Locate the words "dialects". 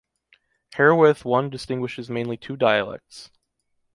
2.57-3.29